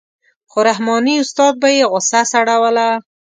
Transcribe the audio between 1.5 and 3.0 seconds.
به یې غوسه سړوله.